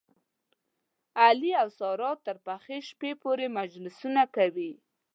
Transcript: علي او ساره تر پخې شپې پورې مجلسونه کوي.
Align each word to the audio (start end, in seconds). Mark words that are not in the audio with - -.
علي 1.23 1.51
او 1.61 1.69
ساره 1.79 2.11
تر 2.25 2.37
پخې 2.45 2.77
شپې 2.89 3.11
پورې 3.23 3.45
مجلسونه 3.57 4.21
کوي. 4.35 4.71